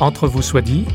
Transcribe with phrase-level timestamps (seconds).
[0.00, 0.86] Entre vous soit dit.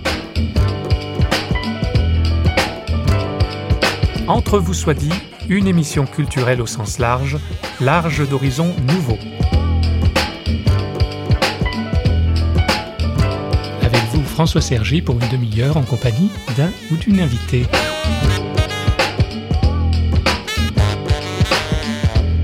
[4.27, 5.13] Entre vous soit dit,
[5.47, 7.37] une émission culturelle au sens large,
[7.79, 9.19] large d'horizons nouveaux.
[13.83, 17.67] Avec vous, François Sergi, pour une demi-heure en compagnie d'un ou d'une invitée.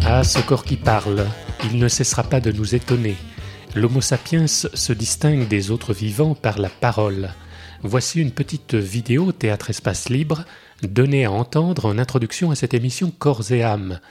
[0.06, 1.26] Ah, ce corps qui parle,
[1.64, 3.16] il ne cessera pas de nous étonner.
[3.74, 7.30] L'Homo sapiens se distingue des autres vivants par la parole.
[7.84, 10.44] Voici une petite vidéo Théâtre Espace Libre
[10.84, 14.02] donnée à entendre en introduction à cette émission Corps et âme.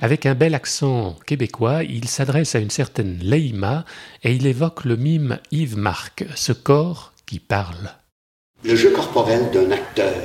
[0.00, 3.84] Avec un bel accent québécois, il s'adresse à une certaine Leïma
[4.24, 7.92] et il évoque le mime Yves Marc, ce corps qui parle.
[8.64, 10.16] Le jeu corporel d'un acteur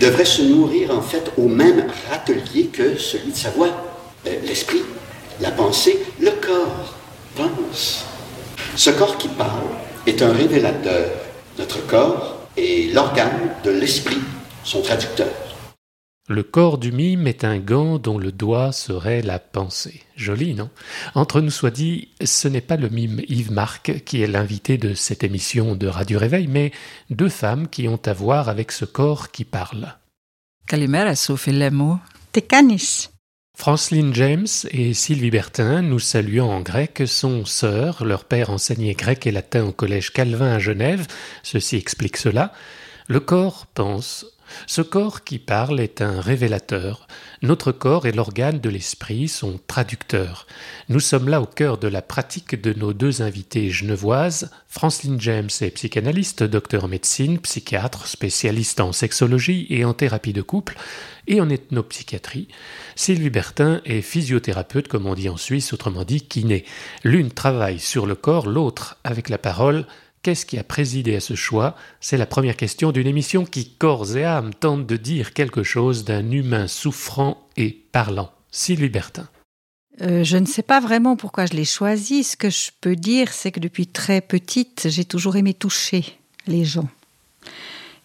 [0.00, 3.72] devrait se nourrir en fait au même râtelier que celui de sa voix.
[4.28, 4.82] Euh, l'esprit,
[5.40, 6.94] la pensée, le corps
[7.34, 8.07] pense.
[8.78, 9.66] Ce corps qui parle
[10.06, 11.10] est un révélateur.
[11.58, 14.20] Notre corps est l'organe de l'esprit,
[14.62, 15.34] son traducteur.
[16.28, 20.04] Le corps du mime est un gant dont le doigt serait la pensée.
[20.14, 20.70] Joli, non?
[21.16, 24.94] Entre nous soit dit, ce n'est pas le mime Yves Marc qui est l'invité de
[24.94, 26.70] cette émission de Radio Réveil, mais
[27.10, 29.96] deux femmes qui ont à voir avec ce corps qui parle.
[30.68, 31.50] Kalimera, Sophie
[32.30, 33.08] Tekanis.
[33.58, 38.04] Franceline James et Sylvie Bertin, nous saluant en grec, sont sœurs.
[38.04, 41.08] Leur père enseignait grec et latin au collège Calvin à Genève.
[41.42, 42.52] Ceci explique cela.
[43.08, 44.26] Le corps pense.
[44.66, 47.06] Ce corps qui parle est un révélateur.
[47.42, 50.46] Notre corps est l'organe de l'esprit, son traducteur.
[50.88, 54.50] Nous sommes là au cœur de la pratique de nos deux invités genevoises.
[54.68, 60.42] Franceline James est psychanalyste, docteur en médecine, psychiatre, spécialiste en sexologie et en thérapie de
[60.42, 60.76] couple
[61.26, 62.48] et en ethnopsychiatrie.
[62.96, 66.64] Sylvie Bertin est physiothérapeute, comme on dit en Suisse, autrement dit kiné.
[67.04, 69.86] L'une travaille sur le corps, l'autre avec la parole.
[70.28, 71.74] Qu'est-ce qui a présidé à ce choix?
[72.02, 76.04] C'est la première question d'une émission qui, corps et âme, tente de dire quelque chose
[76.04, 78.30] d'un humain souffrant et parlant.
[78.50, 79.26] Sylvie Bertin.
[80.02, 82.24] Euh, je ne sais pas vraiment pourquoi je l'ai choisi.
[82.24, 86.04] Ce que je peux dire, c'est que depuis très petite, j'ai toujours aimé toucher
[86.46, 86.90] les gens.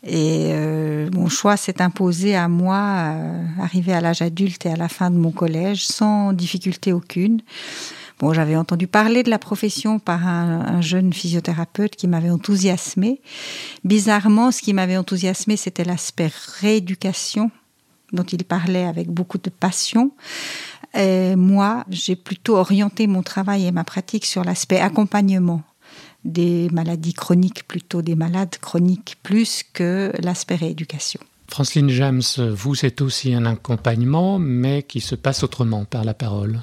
[0.05, 4.77] Et euh, mon choix s'est imposé à moi, euh, arrivé à l'âge adulte et à
[4.77, 7.41] la fin de mon collège, sans difficulté aucune.
[8.31, 13.19] J'avais entendu parler de la profession par un, un jeune physiothérapeute qui m'avait enthousiasmé.
[13.83, 17.51] Bizarrement, ce qui m'avait enthousiasmé, c'était l'aspect rééducation
[18.13, 20.11] dont il parlait avec beaucoup de passion.
[20.95, 25.63] Moi, j'ai plutôt orienté mon travail et ma pratique sur l'aspect accompagnement
[26.23, 31.19] des maladies chroniques, plutôt des malades chroniques, plus que l'aspect rééducation.
[31.49, 36.61] Franceline James, vous, c'est aussi un accompagnement, mais qui se passe autrement par la parole.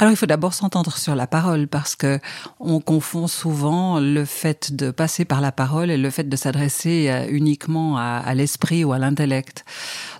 [0.00, 2.20] Alors il faut d'abord s'entendre sur la parole parce que
[2.58, 7.10] on confond souvent le fait de passer par la parole et le fait de s'adresser
[7.10, 9.66] euh, uniquement à, l'esprit ou à l'intellect.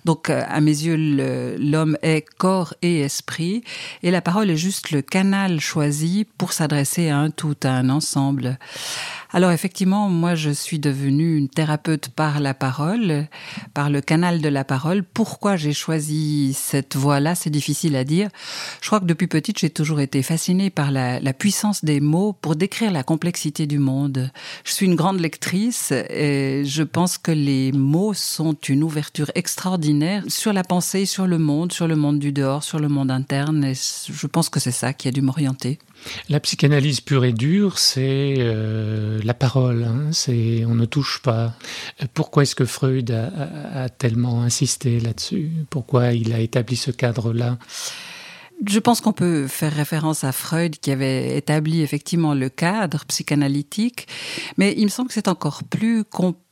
[0.05, 3.63] Donc euh, à mes yeux l'homme est corps et esprit
[4.03, 7.89] et la parole est juste le canal choisi pour s'adresser à un tout, à un
[7.89, 8.59] ensemble.
[9.33, 13.27] Alors effectivement, moi je suis devenue une thérapeute par la parole,
[13.73, 15.03] par le canal de la parole.
[15.03, 18.29] Pourquoi j'ai choisi cette voie-là, c'est difficile à dire.
[18.81, 22.55] Je crois que depuis petite, j'ai toujours été fascinée par la, puissance des mots pour
[22.55, 24.31] décrire la complexité du monde.
[24.63, 30.23] Je suis une grande lectrice et je pense que les mots sont une ouverture extraordinaire
[30.27, 33.63] sur la pensée, sur le monde, sur le monde du dehors, sur le monde interne.
[33.63, 35.79] Et je pense que c'est ça qui a dû m'orienter.
[36.29, 41.53] La psychanalyse pure et dure, c'est euh, la parole, hein, c'est on ne touche pas.
[42.13, 45.51] Pourquoi est-ce que Freud a tellement insisté là-dessus?
[45.69, 47.57] Pourquoi il a établi ce cadre-là?
[48.67, 54.07] Je pense qu'on peut faire référence à Freud qui avait établi effectivement le cadre psychanalytique,
[54.57, 56.50] mais il me semble que c'est encore plus complexe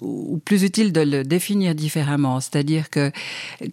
[0.00, 2.40] ou plus utile de le définir différemment.
[2.40, 3.12] C'est-à-dire que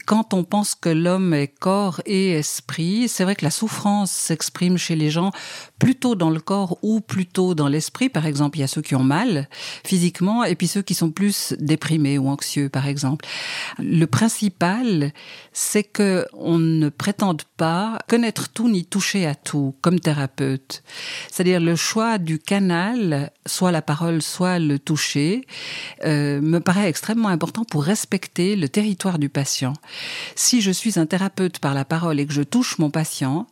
[0.06, 4.78] quand on pense que l'homme est corps et esprit, c'est vrai que la souffrance s'exprime
[4.78, 5.32] chez les gens
[5.80, 8.10] plutôt dans le corps ou plutôt dans l'esprit.
[8.10, 9.48] Par exemple, il y a ceux qui ont mal
[9.86, 13.26] physiquement et puis ceux qui sont plus déprimés ou anxieux, par exemple.
[13.80, 15.12] Le principal,
[15.54, 20.84] c'est que on ne prétende pas connaître tout ni toucher à tout comme thérapeute.
[21.32, 25.47] C'est-à-dire le choix du canal, soit la parole, soit le toucher,
[26.06, 29.74] euh, me paraît extrêmement important pour respecter le territoire du patient.
[30.36, 33.48] Si je suis un thérapeute par la parole et que je touche mon patient,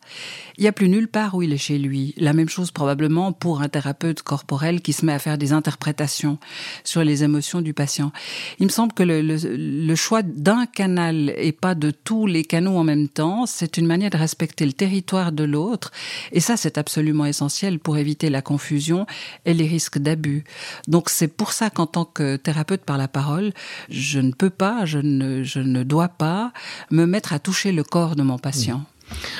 [0.58, 2.14] il n'y a plus nulle part où il est chez lui.
[2.16, 6.38] La même chose probablement pour un thérapeute corporel qui se met à faire des interprétations
[6.84, 8.12] sur les émotions du patient.
[8.58, 12.76] Il me semble que le, le choix d'un canal et pas de tous les canaux
[12.76, 15.92] en même temps, c'est une manière de respecter le territoire de l'autre.
[16.32, 19.06] Et ça, c'est absolument essentiel pour éviter la confusion
[19.44, 20.44] et les risques d'abus.
[20.88, 23.52] Donc c'est pour ça qu'en tant que thérapeute par la parole,
[23.88, 26.52] je ne peux pas, je ne, je ne dois pas
[26.90, 28.84] me mettre à toucher le corps de mon patient.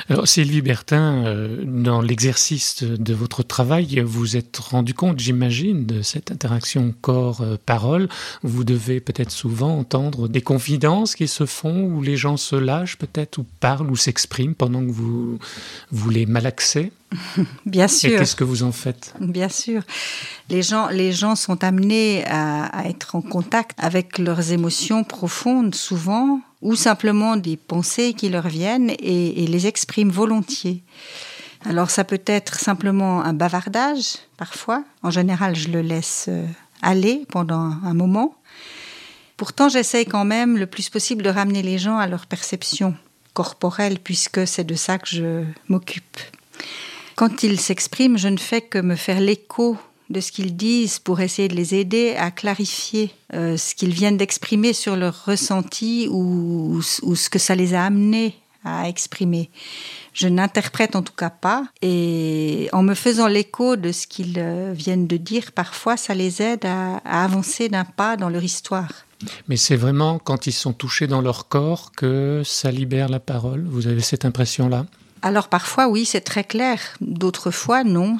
[0.08, 6.02] Alors Sylvie Bertin, euh, dans l'exercice de votre travail, vous êtes rendu compte, j'imagine, de
[6.02, 8.08] cette interaction corps-parole.
[8.42, 12.98] Vous devez peut-être souvent entendre des confidences qui se font, où les gens se lâchent
[12.98, 15.38] peut-être, ou parlent, ou s'expriment pendant que vous,
[15.90, 16.92] vous les malaxez.
[17.66, 18.10] Bien sûr.
[18.10, 19.14] Et qu'est-ce que vous en faites?
[19.20, 19.82] Bien sûr.
[20.50, 26.40] Les gens, les gens sont amenés à, être en contact avec leurs émotions profondes, souvent,
[26.62, 30.82] ou simplement des pensées qui leur viennent et, les expriment volontiers.
[31.64, 34.84] Alors ça peut être simplement un bavardage, parfois.
[35.02, 36.46] En général, je le laisse euh,
[36.82, 38.36] aller pendant un moment.
[39.36, 42.94] Pourtant, j'essaye quand même le plus possible de ramener les gens à leur perception
[43.34, 46.18] corporelle, puisque c'est de ça que je m'occupe.
[47.16, 49.76] Quand ils s'expriment, je ne fais que me faire l'écho
[50.10, 54.16] de ce qu'ils disent pour essayer de les aider à clarifier euh, ce qu'ils viennent
[54.16, 59.50] d'exprimer sur leur ressenti ou, ce que ça les a amenés à exprimer.
[60.12, 64.72] Je n'interprète en tout cas pas et en me faisant l'écho de ce qu'ils euh,
[64.74, 68.90] viennent de dire, parfois ça les aide à avancer d'un pas dans leur histoire.
[69.48, 73.64] Mais c'est vraiment quand ils sont touchés dans leur corps que ça libère la parole.
[73.66, 74.86] Vous avez cette impression-là?
[75.22, 76.78] Alors parfois, oui, c'est très clair.
[77.00, 78.18] D'autres fois, non.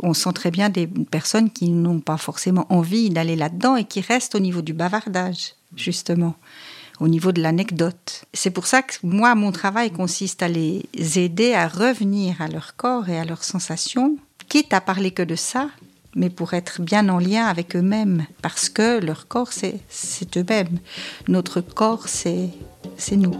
[0.00, 4.00] On sent très bien des personnes qui n'ont pas forcément envie d'aller là-dedans et qui
[4.00, 6.34] restent au niveau du bavardage, justement,
[6.98, 8.24] au niveau de l'anecdote.
[8.32, 12.74] C'est pour ça que moi, mon travail consiste à les aider à revenir à leur
[12.76, 14.16] corps et à leurs sensations,
[14.48, 15.68] quitte à parler que de ça,
[16.16, 20.78] mais pour être bien en lien avec eux-mêmes, parce que leur corps, c'est eux-mêmes.
[21.28, 22.50] Notre corps, c'est
[23.12, 23.36] nous.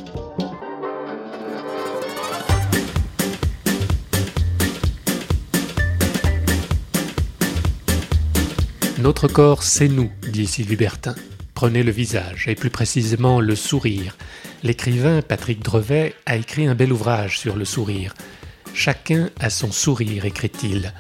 [9.05, 11.15] Notre corps, c'est nous, dit Sylvie Bertin.
[11.53, 14.17] Prenez le visage, et plus précisément le sourire.
[14.63, 18.15] L'écrivain Patrick Drevet a écrit un bel ouvrage sur le sourire.
[18.73, 20.95] Chacun a son sourire, écrit-il,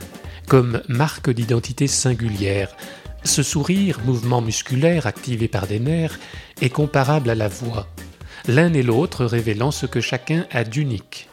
[0.48, 2.76] comme marque d'identité singulière.
[3.24, 6.18] Ce sourire, mouvement musculaire activé par des nerfs,
[6.60, 7.88] est comparable à la voix,
[8.46, 11.30] l'un et l'autre révélant ce que chacun a d'unique.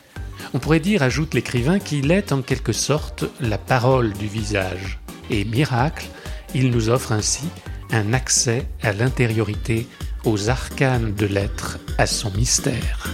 [0.53, 4.99] On pourrait dire, ajoute l'écrivain, qu'il est en quelque sorte la parole du visage.
[5.29, 6.05] Et miracle,
[6.53, 7.43] il nous offre ainsi
[7.91, 9.87] un accès à l'intériorité,
[10.23, 13.09] aux arcanes de l'être, à son mystère.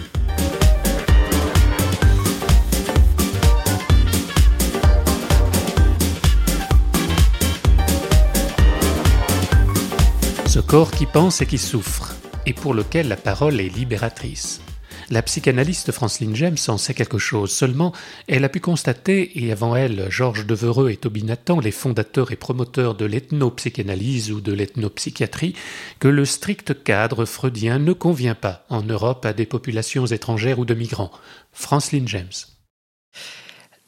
[10.46, 14.62] Ce corps qui pense et qui souffre, et pour lequel la parole est libératrice.
[15.10, 17.94] La psychanalyste Franceline James en sait quelque chose, seulement
[18.28, 22.36] elle a pu constater, et avant elle Georges Devereux et Toby Nathan, les fondateurs et
[22.36, 25.56] promoteurs de l'ethnopsychanalyse ou de l'ethnopsychiatrie,
[26.00, 30.66] que le strict cadre freudien ne convient pas en Europe à des populations étrangères ou
[30.66, 31.12] de migrants.
[31.54, 32.28] Franceline James.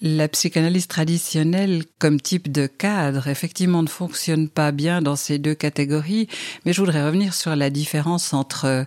[0.02, 5.56] La psychanalyse traditionnelle comme type de cadre, effectivement, ne fonctionne pas bien dans ces deux
[5.56, 6.30] catégories,
[6.64, 8.86] mais je voudrais revenir sur la différence entre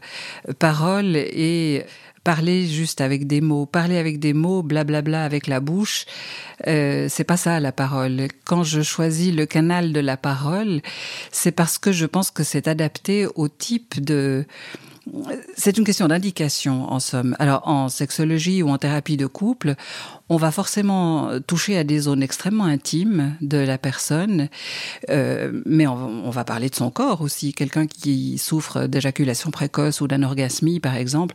[0.58, 1.84] parole et
[2.24, 6.06] parler juste avec des mots, parler avec des mots, blablabla avec la bouche,
[6.66, 8.28] euh, c'est pas ça la parole.
[8.44, 10.80] Quand je choisis le canal de la parole,
[11.30, 14.44] c'est parce que je pense que c'est adapté au type de
[15.56, 17.36] c'est une question d'indication, en somme.
[17.38, 19.74] Alors, en sexologie ou en thérapie de couple,
[20.28, 24.48] on va forcément toucher à des zones extrêmement intimes de la personne,
[25.10, 27.52] euh, mais on, va parler de son corps aussi.
[27.52, 31.34] Quelqu'un qui souffre d'éjaculation précoce ou d'un orgasmie, par exemple,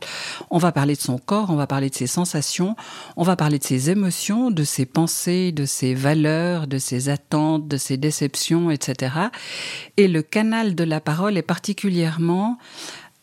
[0.50, 2.74] on va parler de son corps, on va parler de ses sensations,
[3.16, 7.68] on va parler de ses émotions, de ses pensées, de ses valeurs, de ses attentes,
[7.68, 9.14] de ses déceptions, etc.
[9.96, 12.58] Et le canal de la parole est particulièrement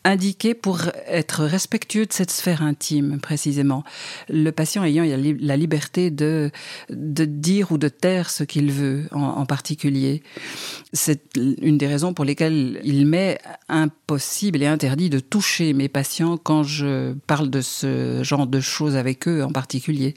[0.06, 3.82] indiqué pour être respectueux de cette sphère intime, précisément.
[4.28, 6.50] Le patient ayant la liberté de,
[6.90, 10.22] de dire ou de taire ce qu'il veut en, particulier.
[10.92, 16.36] C'est une des raisons pour lesquelles il m'est impossible et interdit de toucher mes patients
[16.36, 20.14] quand je parle de ce genre de choses avec eux en particulier.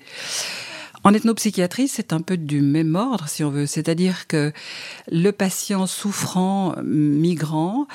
[1.04, 3.66] En ethnopsychiatrie, c'est un peu du même ordre, si on veut.
[3.66, 4.52] C'est-à-dire que
[5.10, 7.88] le patient souffrant, migrant,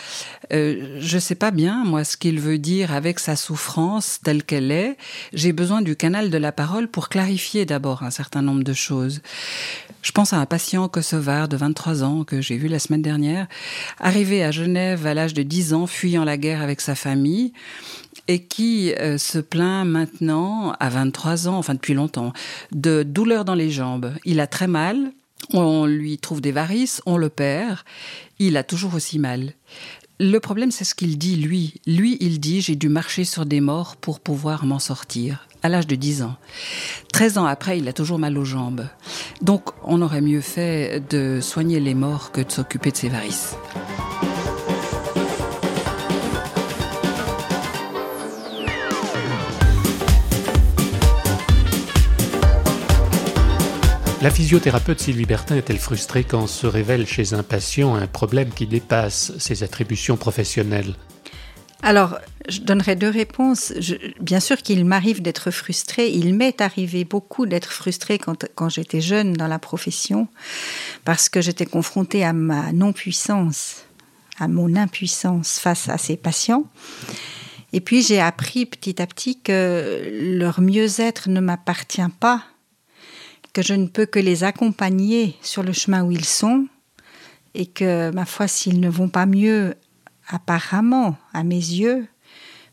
[0.53, 4.43] euh, je ne sais pas bien, moi, ce qu'il veut dire avec sa souffrance telle
[4.43, 4.97] qu'elle est.
[5.35, 9.21] J'ai besoin du canal de la parole pour clarifier d'abord un certain nombre de choses.
[10.01, 13.49] Je pense à un patient kosovar de 23 ans que j'ai vu la semaine dernière,
[13.99, 17.53] arrivé à Genève à l'âge de 10 ans, fuyant la guerre avec sa famille
[18.29, 22.33] et qui euh, se plaint maintenant, à 23 ans, enfin depuis longtemps,
[22.73, 24.13] de douleurs dans les jambes.
[24.25, 25.13] Il a très mal,
[25.53, 27.79] on lui trouve des varices, on le perd,
[28.39, 29.55] il a toujours aussi mal.
[30.21, 31.81] Le problème, c'est ce qu'il dit, lui.
[31.87, 35.89] Lui, il dit, j'ai dû marcher sur des morts pour pouvoir m'en sortir, à l'âge
[35.89, 36.37] de 10 ans.
[37.13, 38.87] 13 ans après, il a toujours mal aux jambes.
[39.43, 43.57] Donc, on aurait mieux fait de soigner les morts que de s'occuper de ses varices.
[54.25, 58.67] La physiothérapeute Sylvie Bertin est-elle frustrée quand se révèle chez un patient un problème qui
[58.67, 60.95] dépasse ses attributions professionnelles?
[61.83, 62.17] Alors,
[62.49, 63.75] je donnerai deux réponses.
[64.23, 66.09] bien sûr qu'il m'arrive d'être frustrée.
[66.09, 70.27] Il m'est arrivé beaucoup d'être frustrée quand, j'étais jeune dans la profession,
[71.05, 73.85] parce que j'étais confrontée à ma non-puissance,
[74.39, 76.65] à mon impuissance face à ces patients.
[77.75, 82.43] Et puis j'ai appris petit à petit que leur mieux-être ne m'appartient pas
[83.55, 86.67] que je ne peux que les accompagner sur le chemin où ils sont
[87.55, 89.75] et que, ma foi, s'ils ne vont pas mieux
[90.29, 92.07] apparemment à mes yeux,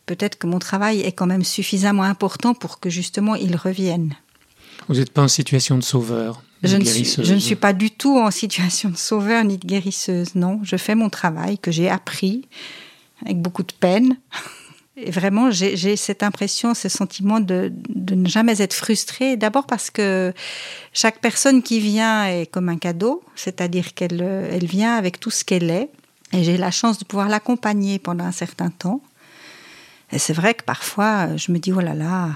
[0.08, 4.16] peut-être que mon travail est quand même suffisamment important pour que justement ils reviennent.
[4.90, 7.90] Vous n'êtes pas en situation de sauveur je ne, suis, je ne, suis, pas du
[7.90, 10.60] tout en situation de sauveur ni de guérisseuse, non.
[10.62, 12.48] Je fais mon travail que j'ai appris
[13.26, 14.18] avec beaucoup de peine.
[15.04, 17.72] Et vraiment, j'ai cette impression, ce sentiment de,
[18.12, 19.36] ne jamais être frustrée.
[19.36, 20.34] D'abord parce que
[20.94, 25.44] chaque personne qui vient est comme un cadeau, c'est-à-dire qu'elle elle vient avec tout ce
[25.44, 25.90] qu'elle est.
[26.34, 29.02] Et j'ai la chance de pouvoir l'accompagner pendant un certain temps.
[30.12, 32.30] Et c'est vrai que parfois, je me dis, oh là là,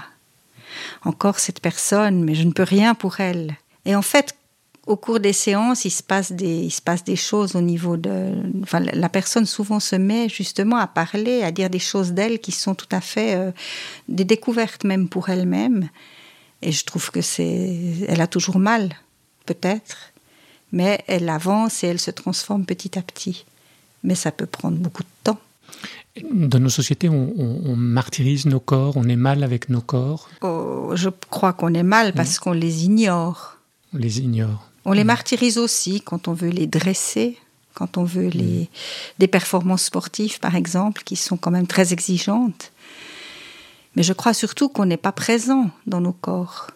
[1.04, 3.56] encore cette personne, mais je ne peux rien pour elle.
[3.84, 4.34] Et en fait,
[4.86, 7.96] au cours des séances, il se passe des, il se passe des choses au niveau
[7.96, 8.32] de.
[8.62, 12.52] Enfin, la personne souvent se met justement à parler, à dire des choses d'elle qui
[12.52, 13.50] sont tout à fait euh,
[14.08, 15.88] des découvertes même pour elle-même.
[16.62, 17.76] Et je trouve que c'est.
[18.06, 18.94] Elle a toujours mal,
[19.44, 20.12] peut-être,
[20.70, 23.44] mais elle avance et elle se transforme petit à petit.
[24.04, 25.40] Mais ça peut prendre beaucoup de temps.
[26.30, 30.30] Dans nos sociétés, on, martyrise nos corps, on est mal avec nos corps.
[30.40, 33.58] Oh, je crois qu'on est mal parce qu'on les ignore.
[33.92, 34.70] On les ignore.
[34.88, 37.36] On les martyrise aussi quand on veut les dresser,
[37.74, 38.66] quand on veut les, mm.
[39.18, 42.70] des performances sportives, par exemple, qui sont quand même très exigeantes.
[43.96, 46.70] Mais je crois surtout qu'on n'est pas présent dans nos corps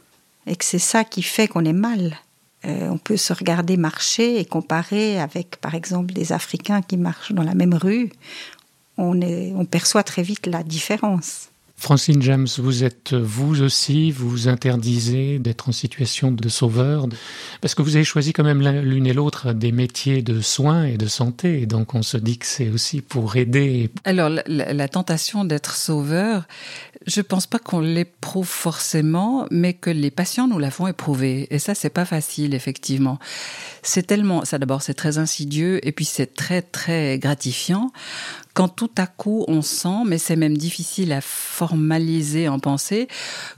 [0.49, 2.19] et que c'est ça qui fait qu'on est mal.
[2.64, 7.33] Euh, on peut se regarder marcher et comparer avec, par exemple, des Africains qui marchent
[7.33, 8.11] dans la même rue.
[8.99, 11.50] On, est, on perçoit très vite la différence.
[11.81, 17.09] Francine James, vous êtes vous aussi, vous interdisez d'être en situation de sauveur,
[17.63, 20.99] parce que vous avez choisi quand même l'une et l'autre des métiers de soins et
[20.99, 23.89] de santé, donc on se dit que c'est aussi pour aider.
[24.05, 26.45] Alors la, tentation d'être sauveur,
[27.07, 31.75] je pense pas qu'on l'éprouve forcément, mais que les patients nous l'avons éprouvé, et ça
[31.75, 33.19] c'est pas facile effectivement.
[33.83, 37.91] C'est tellement, ça d'abord c'est très insidieux, et puis c'est très très gratifiant
[38.61, 43.09] quand tout à coup on sent, mais c'est même difficile à formaliser en pensée,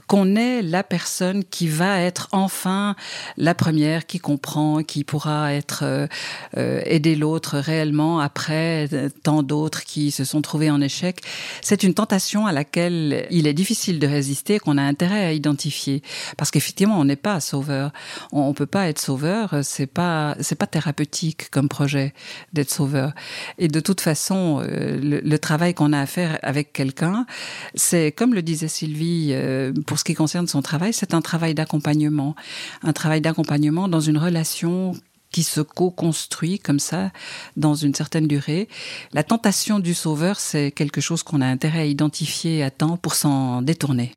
[0.07, 2.95] qu'on est la personne qui va être enfin
[3.35, 6.07] la première qui comprend, qui pourra être euh,
[6.55, 8.87] euh, aider l'autre réellement après
[9.23, 11.19] tant d'autres qui se sont trouvés en échec.
[11.61, 16.01] C'est une tentation à laquelle il est difficile de résister, qu'on a intérêt à identifier,
[16.37, 17.91] parce qu'effectivement on n'est pas sauveur,
[18.31, 22.13] on, on peut pas être sauveur, c'est pas c'est pas thérapeutique comme projet
[22.53, 23.11] d'être sauveur.
[23.57, 27.25] Et de toute façon, euh, le, travail qu'on a à faire avec quelqu'un,
[27.75, 29.35] c'est comme le disait Sylvie
[29.85, 32.35] pour ce qui concerne son travail, c'est un travail d'accompagnement.
[32.81, 34.93] Un travail d'accompagnement dans une relation
[35.33, 37.11] qui se co-construit comme ça
[37.57, 38.69] dans une certaine durée.
[39.11, 43.15] La tentation du sauveur, c'est quelque chose qu'on a intérêt à identifier à temps pour
[43.15, 44.13] s'en détourner.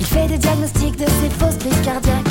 [0.00, 2.27] Il fait des diagnostics de ses fausses crises cardiaques.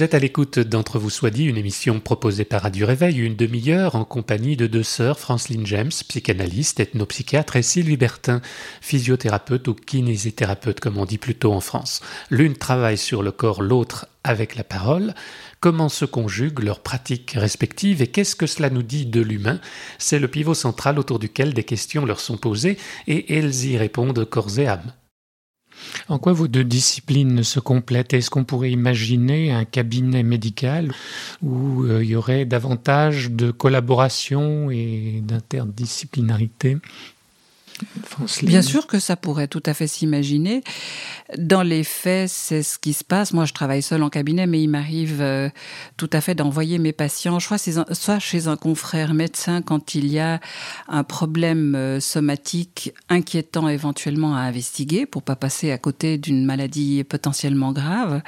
[0.00, 3.36] Vous êtes à l'écoute d'Entre vous soit dit, une émission proposée par Radio Réveil, une
[3.36, 8.40] demi-heure en compagnie de deux sœurs, Franceline James, psychanalyste, ethnopsychiatre, et Sylvie Bertin,
[8.80, 12.00] physiothérapeute ou kinésithérapeute, comme on dit plutôt en France.
[12.30, 15.12] L'une travaille sur le corps, l'autre avec la parole.
[15.60, 19.60] Comment se conjuguent leurs pratiques respectives et qu'est-ce que cela nous dit de l'humain?
[19.98, 24.24] C'est le pivot central autour duquel des questions leur sont posées et elles y répondent
[24.24, 24.94] corps et âme.
[26.08, 28.12] En quoi vos deux disciplines se complètent?
[28.14, 30.92] Est-ce qu'on pourrait imaginer un cabinet médical
[31.42, 36.78] où euh, il y aurait davantage de collaboration et d'interdisciplinarité?
[38.42, 40.62] Bien sûr que ça pourrait tout à fait s'imaginer.
[41.38, 43.32] Dans les faits, c'est ce qui se passe.
[43.32, 45.48] Moi, je travaille seul en cabinet, mais il m'arrive euh,
[45.96, 49.94] tout à fait d'envoyer mes patients, soit chez, un, soit chez un confrère médecin quand
[49.94, 50.40] il y a
[50.88, 57.04] un problème euh, somatique inquiétant éventuellement à investiguer pour pas passer à côté d'une maladie
[57.04, 58.22] potentiellement grave,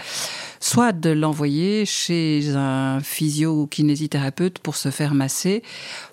[0.61, 5.63] soit de l'envoyer chez un physio ou kinésithérapeute pour se faire masser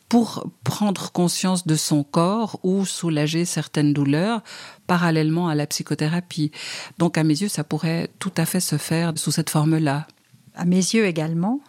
[0.10, 4.41] pour prendre conscience de son corps ou soulager certaines douleurs
[4.88, 6.52] parallèlement à la psychothérapie.
[6.98, 10.08] Donc à mes yeux, ça pourrait tout à fait se faire sous cette forme-là.
[10.56, 11.62] À mes yeux également.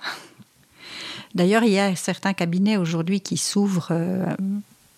[1.35, 4.27] D'ailleurs, il y a certains cabinets aujourd'hui qui s'ouvrent, euh,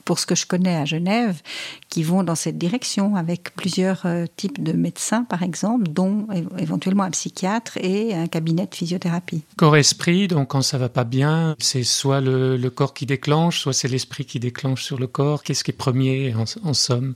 [0.04, 1.40] pour ce que je connais à Genève,
[1.88, 6.26] qui vont dans cette direction, avec plusieurs euh, types de médecins, par exemple, dont
[6.58, 9.42] éventuellement un psychiatre et un cabinet de physiothérapie.
[9.56, 13.72] Corps-esprit, donc quand ça va pas bien, c'est soit le, le corps qui déclenche, soit
[13.72, 15.42] c'est l'esprit qui déclenche sur le corps.
[15.42, 17.14] Qu'est-ce qui est premier en, en somme?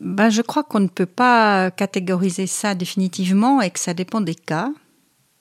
[0.00, 4.34] Ben, je crois qu'on ne peut pas catégoriser ça définitivement et que ça dépend des
[4.34, 4.70] cas.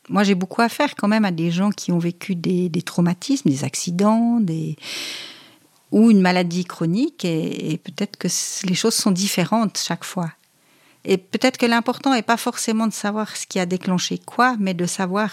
[0.10, 2.82] Moi, j'ai beaucoup à faire quand même à des gens qui ont vécu des, des
[2.82, 4.76] traumatismes, des accidents, des
[5.92, 8.28] ou une maladie chronique, et, peut-être que
[8.68, 10.32] les choses sont différentes chaque fois.
[11.06, 14.74] Et peut-être que l'important n'est pas forcément de savoir ce qui a déclenché quoi, mais
[14.74, 15.30] de savoir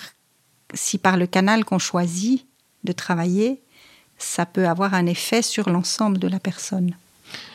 [0.74, 2.46] si par le canal qu'on choisit
[2.84, 3.62] de travailler,
[4.18, 6.94] ça peut avoir un effet sur l'ensemble de la personne.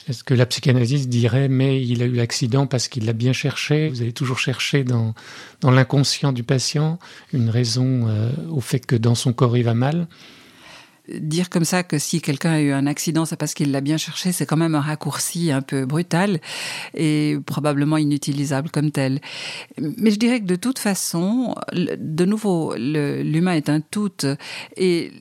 [0.08, 3.90] Est-ce que la psychanalyse dirait mais il a eu l'accident parce qu'il l'a bien cherché?
[3.90, 5.14] Vous avez toujours cherché dans,
[5.62, 6.98] dans l'inconscient du patient
[7.34, 10.08] une raison euh, au fait que dans son corps il va mal
[11.14, 13.98] Dire comme ça que si quelqu'un a eu un accident, c'est parce qu'il l'a bien
[13.98, 16.42] cherché, c'est quand même un raccourci un peu brutal
[16.94, 19.22] et probablement inutilisable comme tel.
[19.78, 24.12] Mais je dirais que de toute façon, de nouveau, l'humain est un tout
[24.76, 25.12] et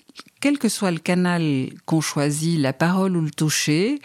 [0.41, 4.01] quel que soit le canal qu'on choisit, la parole ou le toucher,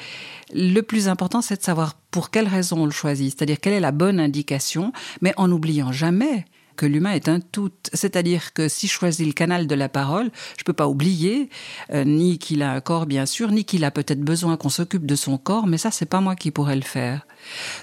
[0.54, 3.80] le plus important, c'est de savoir pour quelle raison on le choisit, c'est-à-dire quelle est
[3.80, 4.92] la bonne indication,
[5.22, 7.72] mais en n'oubliant jamais que l'humain est un tout.
[7.94, 11.50] C'est-à-dire que si je choisis le canal de la parole, je peux pas oublier
[11.94, 15.06] euh, ni qu'il a un corps, bien sûr, ni qu'il a peut-être besoin qu'on s'occupe
[15.06, 17.26] de son corps, mais ça, c'est pas moi qui pourrais le faire.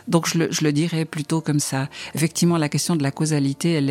[0.07, 1.89] Donc je le, dirais plutôt comme ça.
[2.15, 3.91] Effectivement, la question de la causalité, elle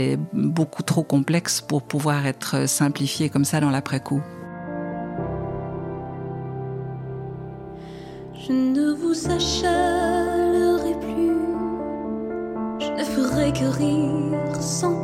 [0.00, 4.22] est, beaucoup trop complexe pour pouvoir être simplifiée comme ça dans l'après-coup.
[8.46, 10.19] Je ne vous achalerai
[13.40, 14.99] je ne ferai que rire sans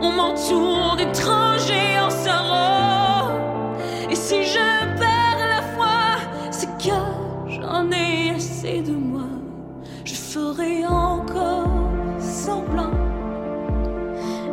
[0.00, 3.30] on m'entoure d'étrangers en sorrow.
[4.10, 4.58] Et si je
[4.98, 6.18] perds la foi,
[6.50, 6.96] c'est que
[7.46, 9.28] j'en ai assez de moi.
[10.04, 12.90] Je ferai encore semblant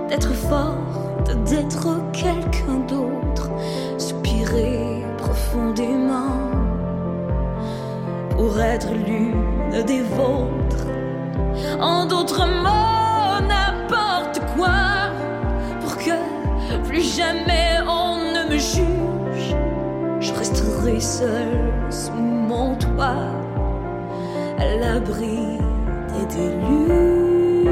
[0.10, 3.50] d'être forte, d'être quelqu'un d'autre,
[3.98, 6.40] soupirer profondément
[8.32, 10.86] pour être l'une des vôtres.
[11.80, 12.85] En d'autres mots,
[21.20, 23.32] seule sous mon toit,
[24.60, 25.60] à l'abri
[26.12, 27.70] des déluges.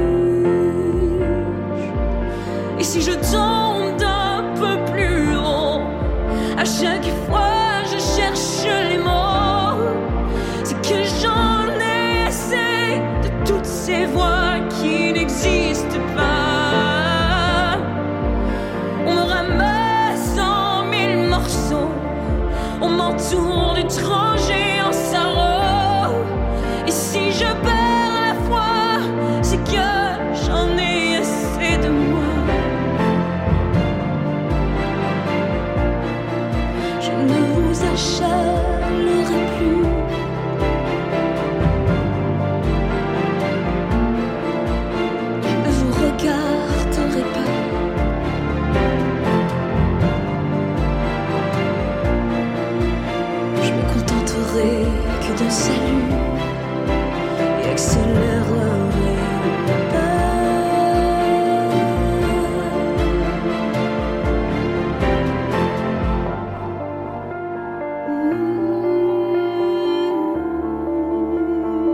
[2.80, 5.82] Et si je tombe d'un peu plus haut,
[6.58, 9.78] à chaque fois je cherche les mots,
[10.64, 16.23] c'est que j'en ai assez de toutes ces voix qui n'existent pas.
[23.36, 24.63] On m'entoure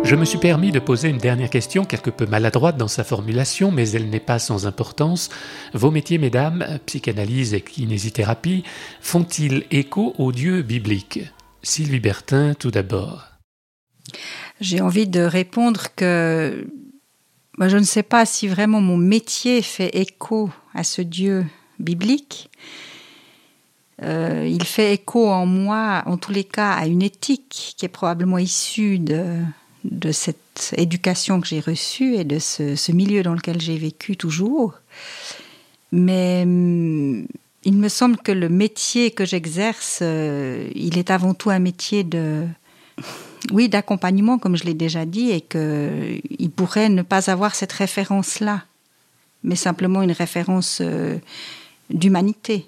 [0.10, 3.70] Je me suis permis de poser une dernière question, quelque peu maladroite dans sa formulation,
[3.70, 5.30] mais elle n'est pas sans importance.
[5.76, 8.64] Vos métiers, mesdames, psychanalyse et kinésithérapie,
[9.02, 11.20] font-ils écho aux dieux bibliques?
[11.62, 13.28] Sylvie Bertin, tout d'abord.
[14.60, 16.68] J'ai envie de répondre que
[17.60, 21.46] je ne sais pas si vraiment mon métier fait écho à ce Dieu
[21.78, 22.50] biblique.
[24.02, 27.90] Euh, il fait écho en moi, en tous les cas, à une éthique qui est
[27.90, 29.44] probablement issue de,
[29.84, 34.74] de cette éducation que j'ai reçue et de ce, milieu dans lequel j'ai vécu toujours.
[35.92, 37.26] Mais hum,
[37.64, 42.04] il me semble que le métier que j'exerce, euh, il est avant tout un métier
[42.04, 42.46] de,
[43.52, 48.64] oui, d'accompagnement, comme je l'ai déjà dit, et qu'il pourrait ne pas avoir cette référence-là,
[49.44, 51.18] mais simplement une référence euh,
[51.90, 52.68] d'humanité.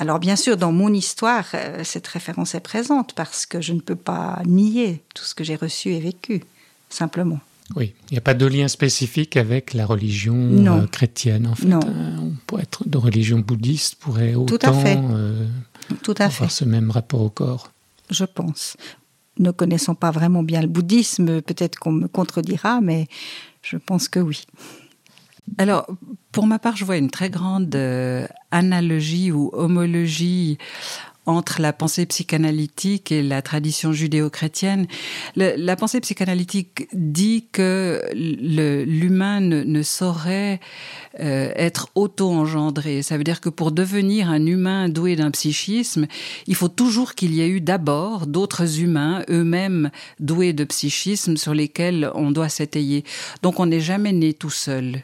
[0.00, 3.80] Alors bien sûr, dans mon histoire, euh, cette référence est présente parce que je ne
[3.80, 6.44] peux pas nier tout ce que j'ai reçu et vécu,
[6.88, 7.40] simplement.
[7.74, 10.82] Oui, il n'y a pas de lien spécifique avec la religion Non.
[10.82, 11.66] euh, chrétienne, en fait.
[11.66, 11.80] Non.
[11.84, 12.16] hein.
[12.20, 14.98] On pourrait être de religion bouddhiste, pourrait Tout autant à fait.
[15.10, 15.46] euh,
[16.02, 16.36] Tout à fait.
[16.36, 17.70] avoir ce même rapport au corps.
[18.10, 18.76] je pense.
[19.40, 23.06] Ne connaissant pas vraiment bien le bouddhisme, peut-être qu'on me contredira, mais
[23.62, 24.44] je pense que oui.
[25.58, 25.86] Alors,
[26.32, 30.58] pour ma part, je vois une très grande euh, analogie ou homologie
[31.28, 34.86] entre la pensée psychanalytique et la tradition judéo-chrétienne.
[35.36, 40.58] La pensée psychanalytique dit que l'humain ne, saurait
[41.20, 43.02] euh, être auto-engendré.
[43.02, 46.06] Ça veut dire que pour devenir un humain doué d'un psychisme,
[46.46, 51.52] il faut toujours qu'il y ait eu d'abord d'autres humains, eux-mêmes doués de psychisme, sur
[51.52, 53.04] lesquels on doit s'étayer.
[53.42, 55.02] Donc on n'est jamais né tout seul,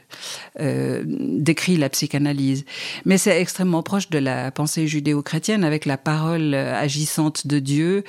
[0.58, 2.64] euh, décrit la psychanalyse.
[3.04, 8.04] Mais c'est extrêmement proche de la pensée judéo-chrétienne avec la parole agissante de Dieu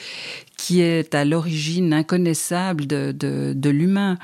[0.57, 4.17] qui est à l'origine inconnaissable de, l'humain.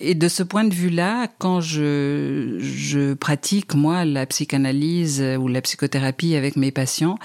[0.00, 5.60] Et de ce point de vue-là, quand je, je pratique, moi, la psychanalyse ou la
[5.60, 7.18] psychothérapie avec mes patients,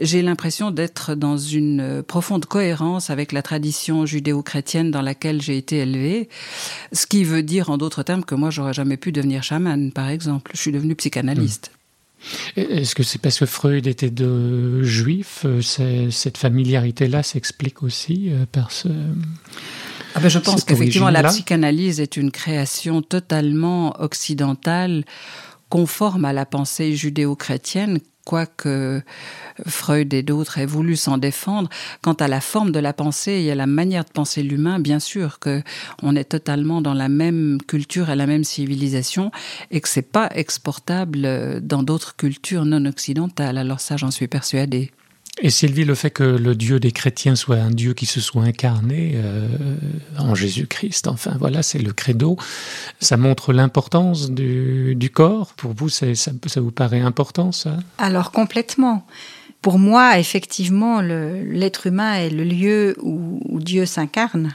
[0.00, 5.78] j'ai l'impression d'être dans une profonde cohérence avec la tradition judéo-chrétienne dans laquelle j'ai été
[5.78, 6.28] élevée.
[6.92, 10.08] Ce qui veut dire, en d'autres termes, que moi, j'aurais jamais pu devenir chamane, par
[10.08, 10.50] exemple.
[10.54, 11.70] Je suis devenue psychanalyste.
[12.56, 15.60] Est-ce que c'est parce que Freud était de juif euh,
[16.10, 18.88] Cette familiarité-là s'explique aussi euh, par ce...
[20.14, 25.04] Ah ben je pense qu'effectivement la psychanalyse est une création totalement occidentale,
[25.68, 29.00] conforme à la pensée judéo-chrétienne quoique
[29.66, 31.70] Freud et d'autres aient voulu s'en défendre.
[32.02, 34.98] Quant à la forme de la pensée et à la manière de penser l'humain, bien
[34.98, 35.62] sûr que
[36.02, 39.30] on est totalement dans la même culture et la même civilisation
[39.70, 43.56] et que c'est pas exportable dans d'autres cultures non occidentales.
[43.56, 44.90] Alors ça, j'en suis persuadée.
[45.42, 48.42] Et Sylvie, le fait que le Dieu des chrétiens soit un Dieu qui se soit
[48.42, 49.46] incarné euh,
[50.18, 52.38] en Jésus-Christ, enfin voilà, c'est le credo,
[53.00, 55.52] ça montre l'importance du, du, corps.
[55.52, 57.76] Pour vous, ça, ça, vous paraît important, ça?
[57.98, 59.06] Alors complètement.
[59.60, 64.54] Pour moi, effectivement, l'être humain est le lieu où, où Dieu s'incarne.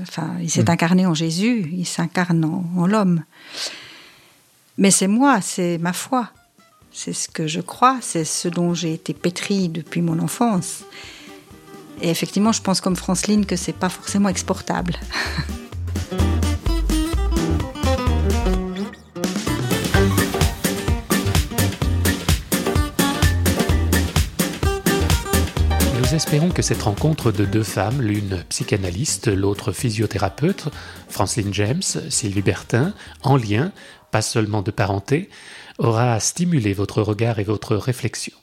[0.00, 0.70] Enfin, il s'est mmh.
[0.70, 3.24] incarné en Jésus, il s'incarne en, en l'homme.
[4.76, 6.30] Mais c'est moi, c'est ma foi.
[7.00, 10.82] C'est ce que je crois, c'est ce dont j'ai été pétrie depuis mon enfance.
[12.02, 14.96] Et effectivement, je pense comme Franceline que c'est pas forcément exportable.
[26.00, 30.64] Nous espérons que cette rencontre de deux femmes, l'une psychanalyste, l'autre physiothérapeute,
[31.08, 31.80] Franceline James,
[32.10, 33.70] Sylvie Bertin, en lien,
[34.10, 35.28] pas seulement de parenté,
[35.78, 38.34] aura stimulé votre regard et votre réflexion.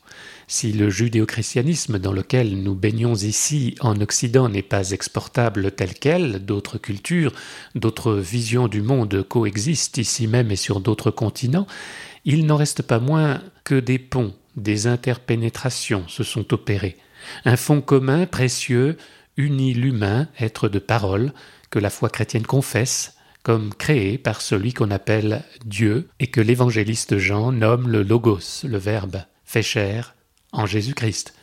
[0.48, 6.46] Si le judéo-christianisme dans lequel nous baignons ici en Occident n'est pas exportable tel quel,
[6.46, 7.34] d'autres cultures,
[7.74, 11.68] d'autres visions du monde coexistent ici même et sur d'autres continents,
[12.26, 16.98] il n'en reste pas moins que des ponts, des interpénétrations se sont opérés.
[17.44, 18.98] Un fond commun, précieux,
[19.38, 21.34] unit l'humain, être de parole,
[21.72, 23.15] que la foi chrétienne confesse,
[23.46, 28.80] comme créé par celui qu'on appelle Dieu et que l'évangéliste Jean nomme le Logos, le
[28.80, 30.16] Verbe, fait chair,
[30.52, 31.36] en Jésus-Christ.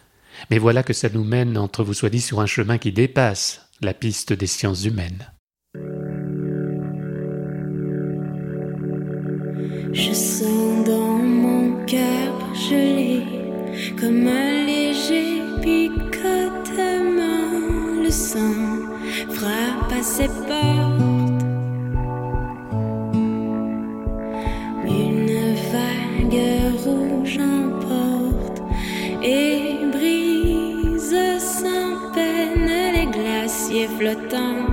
[0.50, 3.68] Mais voilà que ça nous mène, entre vous soit dit, sur un chemin qui dépasse
[3.80, 5.30] la piste des sciences humaines.
[34.12, 34.71] Flottant dans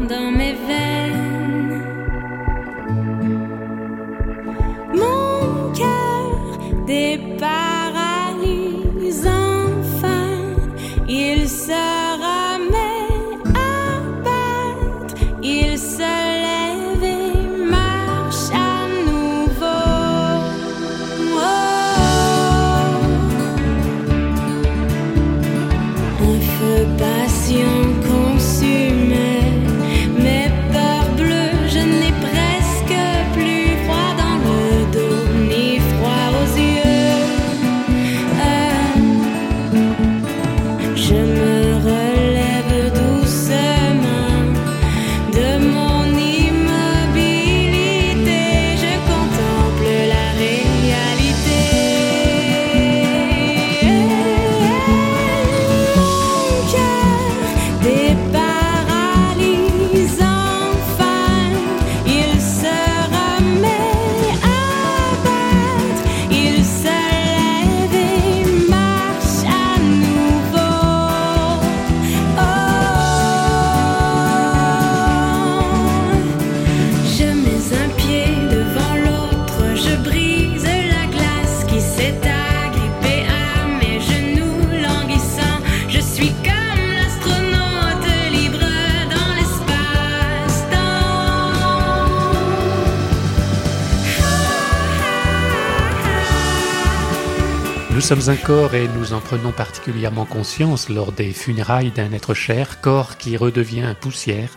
[98.00, 102.34] Nous sommes un corps et nous en prenons particulièrement conscience lors des funérailles d'un être
[102.34, 104.52] cher, corps qui redevient poussière.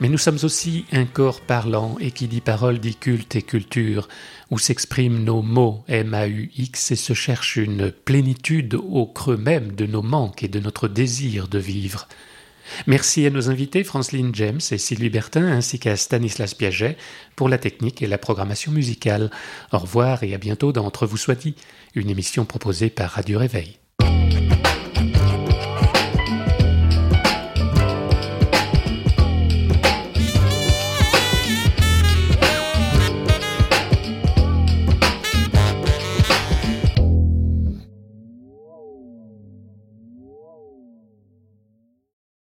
[0.00, 4.08] Mais nous sommes aussi un corps parlant et qui dit parole dit culte et culture,
[4.50, 10.02] où s'expriment nos mots M-A-U-X et se cherche une plénitude au creux même de nos
[10.02, 12.08] manques et de notre désir de vivre.
[12.86, 16.96] Merci à nos invités Franceline James et Sylvie Bertin ainsi qu'à Stanislas Piaget
[17.36, 19.30] pour la technique et la programmation musicale.
[19.72, 21.54] Au revoir et à bientôt dans Entre vous soit dit
[21.94, 23.78] une émission proposée par Radio Réveil.